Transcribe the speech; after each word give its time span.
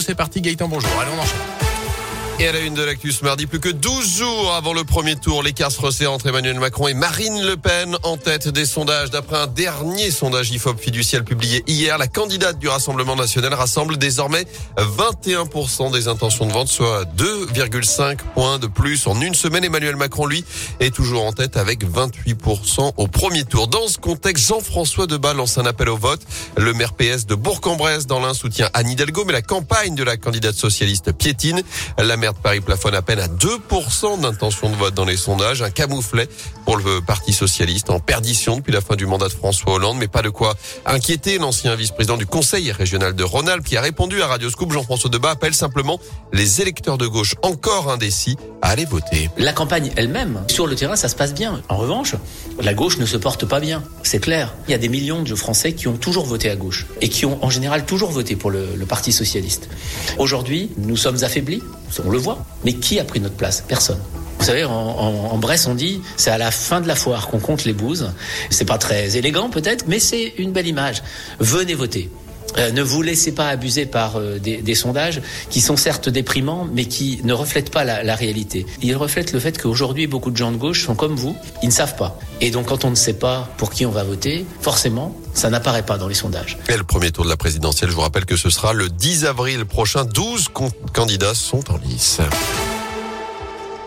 c'est 0.00 0.14
parti. 0.14 0.40
Gaëtan, 0.40 0.68
bonjour. 0.68 0.90
Allez, 1.00 1.10
on 1.16 1.20
enchaîne. 1.20 1.69
Et 2.40 2.48
à 2.48 2.52
la 2.52 2.60
une 2.60 2.72
de 2.72 2.82
l'actu 2.82 3.12
ce 3.12 3.22
mardi, 3.22 3.44
plus 3.44 3.60
que 3.60 3.68
12 3.68 4.16
jours 4.16 4.54
avant 4.54 4.72
le 4.72 4.82
premier 4.82 5.14
tour, 5.14 5.42
l'écart 5.42 5.70
se 5.70 5.78
resserre 5.78 6.10
entre 6.10 6.26
Emmanuel 6.26 6.58
Macron 6.58 6.88
et 6.88 6.94
Marine 6.94 7.38
Le 7.42 7.58
Pen 7.58 7.98
en 8.02 8.16
tête 8.16 8.48
des 8.48 8.64
sondages. 8.64 9.10
D'après 9.10 9.36
un 9.36 9.46
dernier 9.46 10.10
sondage 10.10 10.50
IFOP 10.50 10.80
fiducial 10.80 11.22
publié 11.22 11.62
hier, 11.66 11.98
la 11.98 12.06
candidate 12.06 12.58
du 12.58 12.66
Rassemblement 12.66 13.14
national 13.14 13.52
rassemble 13.52 13.98
désormais 13.98 14.46
21% 14.78 15.92
des 15.92 16.08
intentions 16.08 16.46
de 16.46 16.52
vente, 16.52 16.68
soit 16.68 17.04
2,5 17.14 18.16
points 18.34 18.58
de 18.58 18.68
plus 18.68 19.06
en 19.06 19.20
une 19.20 19.34
semaine. 19.34 19.64
Emmanuel 19.64 19.96
Macron, 19.96 20.24
lui, 20.24 20.42
est 20.80 20.94
toujours 20.94 21.26
en 21.26 21.34
tête 21.34 21.58
avec 21.58 21.84
28% 21.84 22.92
au 22.96 23.06
premier 23.06 23.44
tour. 23.44 23.68
Dans 23.68 23.86
ce 23.86 23.98
contexte, 23.98 24.46
Jean-François 24.46 25.06
Debat 25.06 25.34
lance 25.34 25.58
un 25.58 25.66
appel 25.66 25.90
au 25.90 25.98
vote. 25.98 26.22
Le 26.56 26.72
maire 26.72 26.94
PS 26.94 27.26
de 27.26 27.34
Bourg-en-Bresse 27.34 28.06
dans 28.06 28.18
l'un 28.18 28.32
soutient 28.32 28.70
Anne 28.72 28.88
Hidalgo, 28.88 29.26
mais 29.26 29.34
la 29.34 29.42
campagne 29.42 29.94
de 29.94 30.04
la 30.04 30.16
candidate 30.16 30.54
socialiste 30.54 31.12
piétine. 31.12 31.60
La 31.98 32.16
de 32.32 32.38
Paris 32.38 32.60
plafonne 32.60 32.94
à 32.94 33.02
peine 33.02 33.20
à 33.20 33.28
2% 33.28 34.20
d'intention 34.20 34.70
de 34.70 34.76
vote 34.76 34.94
dans 34.94 35.04
les 35.04 35.16
sondages, 35.16 35.62
un 35.62 35.70
camouflet 35.70 36.28
pour 36.64 36.76
le 36.76 37.00
Parti 37.00 37.32
socialiste 37.32 37.90
en 37.90 38.00
perdition 38.00 38.56
depuis 38.56 38.72
la 38.72 38.80
fin 38.80 38.96
du 38.96 39.06
mandat 39.06 39.28
de 39.28 39.32
François 39.32 39.74
Hollande, 39.74 39.96
mais 39.98 40.08
pas 40.08 40.22
de 40.22 40.28
quoi 40.28 40.54
inquiéter 40.86 41.38
l'ancien 41.38 41.74
vice-président 41.74 42.16
du 42.16 42.26
Conseil 42.26 42.70
régional 42.72 43.14
de 43.14 43.24
Rhône-Alpes 43.24 43.64
qui 43.64 43.76
a 43.76 43.80
répondu 43.80 44.22
à 44.22 44.26
Radio 44.26 44.50
Scoop. 44.50 44.72
Jean-François 44.72 45.10
Debat 45.10 45.30
appelle 45.30 45.54
simplement 45.54 45.98
les 46.32 46.60
électeurs 46.60 46.98
de 46.98 47.06
gauche 47.06 47.34
encore 47.42 47.90
indécis 47.90 48.36
à 48.62 48.70
aller 48.70 48.84
voter. 48.84 49.30
La 49.36 49.52
campagne 49.52 49.90
elle-même, 49.96 50.42
sur 50.48 50.66
le 50.66 50.76
terrain, 50.76 50.96
ça 50.96 51.08
se 51.08 51.16
passe 51.16 51.34
bien. 51.34 51.62
En 51.68 51.76
revanche, 51.76 52.14
la 52.60 52.74
gauche 52.74 52.98
ne 52.98 53.06
se 53.06 53.16
porte 53.16 53.46
pas 53.46 53.60
bien. 53.60 53.82
C'est 54.02 54.20
clair. 54.20 54.54
Il 54.68 54.70
y 54.70 54.74
a 54.74 54.78
des 54.78 54.88
millions 54.88 55.22
de 55.22 55.34
Français 55.34 55.72
qui 55.72 55.88
ont 55.88 55.96
toujours 55.96 56.26
voté 56.26 56.50
à 56.50 56.56
gauche 56.56 56.86
et 57.00 57.08
qui 57.08 57.26
ont 57.26 57.42
en 57.44 57.50
général 57.50 57.84
toujours 57.86 58.10
voté 58.10 58.36
pour 58.36 58.50
le, 58.50 58.76
le 58.76 58.86
Parti 58.86 59.12
socialiste. 59.12 59.68
Aujourd'hui, 60.18 60.70
nous 60.76 60.96
sommes 60.96 61.22
affaiblis, 61.24 61.62
on 62.04 62.10
le 62.10 62.18
Mais 62.64 62.74
qui 62.74 62.98
a 62.98 63.04
pris 63.04 63.20
notre 63.20 63.36
place? 63.36 63.64
Personne. 63.66 64.00
Vous 64.38 64.46
savez, 64.46 64.64
en, 64.64 64.72
en, 64.72 65.32
en, 65.32 65.38
Bresse, 65.38 65.66
on 65.66 65.74
dit 65.74 66.00
c'est 66.16 66.30
à 66.30 66.38
la 66.38 66.50
fin 66.50 66.80
de 66.80 66.88
la 66.88 66.96
foire 66.96 67.28
qu'on 67.28 67.40
compte 67.40 67.64
les 67.64 67.74
bouses. 67.74 68.10
C'est 68.48 68.64
pas 68.64 68.78
très 68.78 69.16
élégant 69.16 69.50
peut-être, 69.50 69.84
mais 69.86 69.98
c'est 69.98 70.34
une 70.38 70.52
belle 70.52 70.66
image. 70.66 71.02
Venez 71.40 71.74
voter. 71.74 72.10
Euh, 72.58 72.70
ne 72.72 72.82
vous 72.82 73.02
laissez 73.02 73.32
pas 73.32 73.48
abuser 73.48 73.86
par 73.86 74.16
euh, 74.16 74.38
des, 74.38 74.74
sondages 74.74 75.20
qui 75.50 75.60
sont 75.60 75.76
certes 75.76 76.08
déprimants, 76.08 76.66
mais 76.72 76.84
qui 76.86 77.20
ne 77.24 77.32
reflètent 77.32 77.70
pas 77.70 77.84
la, 77.84 78.02
la 78.02 78.14
réalité. 78.14 78.66
Ils 78.82 78.96
reflètent 78.96 79.32
le 79.32 79.40
fait 79.40 79.60
qu'aujourd'hui, 79.60 80.06
beaucoup 80.06 80.30
de 80.30 80.36
gens 80.36 80.52
de 80.52 80.56
gauche 80.56 80.84
sont 80.84 80.94
comme 80.94 81.14
vous, 81.14 81.36
ils 81.62 81.68
ne 81.68 81.72
savent 81.72 81.96
pas. 81.96 82.18
Et 82.40 82.50
donc, 82.50 82.66
quand 82.66 82.84
on 82.84 82.90
ne 82.90 82.94
sait 82.94 83.14
pas 83.14 83.48
pour 83.56 83.70
qui 83.70 83.84
on 83.84 83.90
va 83.90 84.04
voter, 84.04 84.46
forcément, 84.60 85.16
ça 85.34 85.50
n'apparaît 85.50 85.84
pas 85.84 85.98
dans 85.98 86.08
les 86.08 86.14
sondages. 86.14 86.58
Et 86.68 86.76
le 86.76 86.84
premier 86.84 87.10
tour 87.10 87.24
de 87.24 87.30
la 87.30 87.36
présidentielle, 87.36 87.90
je 87.90 87.94
vous 87.94 88.00
rappelle 88.00 88.26
que 88.26 88.36
ce 88.36 88.50
sera 88.50 88.72
le 88.72 88.88
10 88.88 89.26
avril 89.26 89.64
prochain. 89.64 90.04
12 90.04 90.48
candidats 90.92 91.34
sont 91.34 91.70
en 91.70 91.76
lice. 91.78 92.20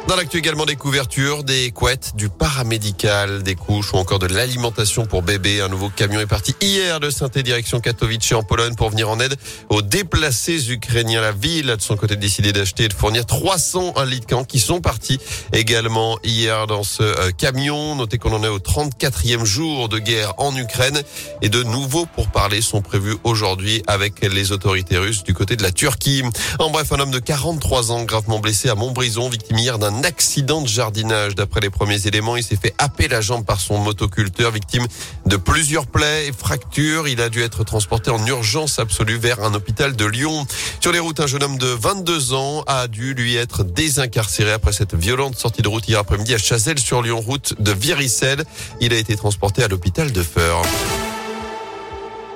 Dans 0.05 0.17
l'actu 0.17 0.37
également 0.37 0.65
des 0.65 0.75
couvertures, 0.75 1.45
des 1.45 1.71
couettes, 1.71 2.11
du 2.17 2.27
paramédical, 2.27 3.41
des 3.41 3.55
couches 3.55 3.93
ou 3.93 3.95
encore 3.95 4.19
de 4.19 4.27
l'alimentation 4.27 5.05
pour 5.05 5.21
bébés. 5.21 5.61
Un 5.61 5.69
nouveau 5.69 5.89
camion 5.89 6.19
est 6.19 6.25
parti 6.25 6.53
hier 6.59 6.99
de 6.99 7.09
saint 7.09 7.29
direction 7.29 7.79
Katowice 7.79 8.33
en 8.33 8.43
Pologne 8.43 8.75
pour 8.75 8.89
venir 8.89 9.09
en 9.09 9.17
aide 9.21 9.37
aux 9.69 9.81
déplacés 9.81 10.71
ukrainiens. 10.71 11.21
La 11.21 11.31
ville 11.31 11.71
a 11.71 11.77
de 11.77 11.81
son 11.81 11.95
côté 11.95 12.17
décidé 12.17 12.51
d'acheter 12.51 12.83
et 12.83 12.87
de 12.89 12.93
fournir 12.93 13.25
300 13.25 13.93
litres 14.03 14.45
qui 14.45 14.59
sont 14.59 14.81
partis 14.81 15.19
également 15.53 16.19
hier 16.25 16.67
dans 16.67 16.83
ce 16.83 17.01
euh, 17.01 17.31
camion. 17.31 17.95
Notez 17.95 18.17
qu'on 18.17 18.33
en 18.33 18.43
est 18.43 18.49
au 18.49 18.59
34e 18.59 19.45
jour 19.45 19.87
de 19.87 19.99
guerre 19.99 20.33
en 20.37 20.53
Ukraine 20.53 21.01
et 21.41 21.47
de 21.47 21.63
nouveaux 21.63 22.07
pourparlers 22.07 22.61
sont 22.61 22.81
prévus 22.81 23.15
aujourd'hui 23.23 23.81
avec 23.87 24.21
les 24.21 24.51
autorités 24.51 24.97
russes 24.97 25.23
du 25.23 25.33
côté 25.33 25.55
de 25.55 25.63
la 25.63 25.71
Turquie. 25.71 26.23
En 26.59 26.71
bref, 26.71 26.91
un 26.91 26.99
homme 26.99 27.11
de 27.11 27.19
43 27.19 27.91
ans 27.93 28.03
gravement 28.03 28.39
blessé 28.39 28.67
à 28.67 28.75
Montbrison, 28.75 29.29
victime 29.29 29.57
hier 29.57 29.79
d'un 29.79 29.92
accident 30.01 30.61
de 30.61 30.67
jardinage. 30.67 31.35
D'après 31.35 31.61
les 31.61 31.69
premiers 31.69 32.07
éléments, 32.07 32.35
il 32.35 32.43
s'est 32.43 32.55
fait 32.55 32.73
happer 32.77 33.07
la 33.07 33.21
jambe 33.21 33.45
par 33.45 33.59
son 33.59 33.77
motoculteur, 33.77 34.51
victime 34.51 34.87
de 35.25 35.37
plusieurs 35.37 35.85
plaies 35.85 36.27
et 36.27 36.31
fractures. 36.31 37.07
Il 37.07 37.21
a 37.21 37.29
dû 37.29 37.43
être 37.43 37.63
transporté 37.63 38.09
en 38.09 38.25
urgence 38.25 38.79
absolue 38.79 39.17
vers 39.17 39.43
un 39.43 39.53
hôpital 39.53 39.95
de 39.95 40.05
Lyon. 40.05 40.47
Sur 40.79 40.91
les 40.91 40.99
routes, 40.99 41.19
un 41.19 41.27
jeune 41.27 41.43
homme 41.43 41.57
de 41.57 41.67
22 41.67 42.33
ans 42.33 42.63
a 42.65 42.87
dû 42.87 43.13
lui 43.13 43.35
être 43.35 43.63
désincarcéré 43.63 44.51
après 44.51 44.73
cette 44.73 44.95
violente 44.95 45.37
sortie 45.37 45.61
de 45.61 45.67
route 45.67 45.87
hier 45.87 45.99
après-midi 45.99 46.33
à 46.33 46.37
Chazelles-sur-Lyon, 46.37 47.21
route 47.21 47.61
de 47.61 47.71
Viricelle. 47.71 48.43
Il 48.81 48.93
a 48.93 48.97
été 48.97 49.15
transporté 49.15 49.63
à 49.63 49.67
l'hôpital 49.67 50.11
de 50.11 50.23
Feur. 50.23 50.63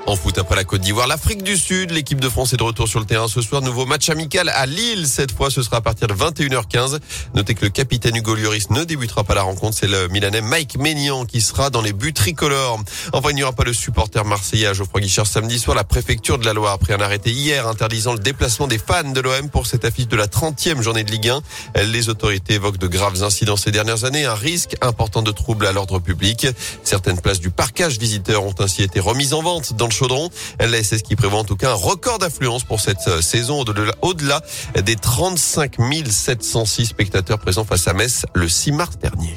En 0.08 0.16
foot, 0.16 0.38
après 0.38 0.56
la 0.56 0.64
Côte 0.64 0.80
d'Ivoire, 0.80 1.06
l'Afrique 1.06 1.44
du 1.44 1.58
Sud, 1.58 1.92
l'équipe 1.92 2.22
de 2.22 2.30
France 2.30 2.54
est 2.54 2.58
de 2.58 2.64
retour 2.64 2.88
sur 2.88 3.02
le 3.02 3.06
terrain 3.06 3.28
ce 3.28 3.42
soir. 3.42 3.62
Nouveau 3.62 3.86
match 3.86 4.10
amical 4.10 4.48
à 4.48 4.66
Lille. 4.66 5.06
Cette 5.06 5.34
fois, 5.34 5.52
ce 5.52 5.62
sera 5.62 5.78
à 5.78 5.82
partir 5.82 6.08
de 6.08 6.14
21h15. 6.14 7.00
Notez 7.36 7.56
que 7.56 7.66
le 7.66 7.70
capitaine 7.70 8.16
Hugo 8.16 8.34
Lloris 8.34 8.70
ne 8.70 8.86
débutera 8.86 9.26
pas 9.26 9.36
la 9.36 9.42
rencontre. 9.42 9.76
C'est 9.78 9.88
le 9.88 10.08
Milanais 10.08 10.40
Mike 10.40 10.78
Maignan 10.78 11.26
qui 11.26 11.42
sera 11.42 11.70
dans 11.70 11.82
les 11.82 11.92
buts 11.92 12.14
tricolores. 12.14 12.80
Enfin, 13.12 13.32
il 13.32 13.36
n'y 13.36 13.44
aura 13.44 13.52
pas 13.52 13.66
le 13.66 13.74
supporter 13.74 14.24
marseillais 14.24 14.68
à 14.68 14.74
Geoffroy 14.74 15.02
Guichard 15.02 15.28
samedi 15.28 15.60
soir. 15.60 15.76
La 15.76 15.84
préfecture 15.84 16.38
de 16.38 16.46
la 16.46 16.54
Loire 16.54 16.72
a 16.72 16.78
pris 16.78 16.94
un 16.94 17.02
arrêté 17.02 17.32
hier 17.32 17.68
interdisant 17.68 18.14
le 18.14 18.20
déplacement 18.20 18.68
des 18.68 18.78
fans 18.78 19.12
de 19.12 19.20
l'OM 19.20 19.50
pour 19.50 19.68
cette 19.68 19.84
affiche 19.84 20.08
de 20.08 20.16
la 20.16 20.28
30e 20.28 20.82
journée 20.82 21.04
de 21.04 21.12
Ligue 21.12 21.28
1. 21.76 21.84
Les 21.84 22.08
autorités 22.08 22.54
évoquent 22.54 22.78
de 22.78 22.88
graves 22.88 23.24
incidents 23.24 23.58
ces 23.58 23.72
dernières 23.72 24.06
années, 24.06 24.24
un 24.24 24.36
risque 24.36 24.78
important 24.80 25.22
de 25.22 25.32
troubles 25.32 25.68
à 25.68 25.74
l'ordre 25.74 26.00
public. 26.00 26.48
Certaines 26.86 27.20
places 27.20 27.42
du 27.42 27.50
parcage 27.50 27.98
visiteurs 27.98 28.46
ont 28.46 28.56
ainsi 28.60 28.84
été 28.84 29.02
remises 29.02 29.34
en 29.34 29.42
vente 29.42 29.74
dans 29.74 29.88
le 29.88 29.97
Chaudron. 29.98 30.30
La 30.60 30.84
SS 30.84 31.02
qui 31.02 31.16
prévoit 31.16 31.40
en 31.40 31.44
tout 31.44 31.56
cas 31.56 31.72
un 31.72 31.76
record 31.76 32.20
d'affluence 32.20 32.64
pour 32.64 32.80
cette 32.80 33.08
euh, 33.08 33.22
saison 33.22 33.64
au-delà 34.02 34.42
des 34.82 34.96
35 34.96 35.76
706 36.08 36.86
spectateurs 36.86 37.40
présents 37.40 37.66
face 37.66 37.88
à 37.88 37.94
Metz 37.94 38.26
le 38.34 38.48
6 38.48 38.72
mars 38.74 38.98
dernier. 38.98 39.36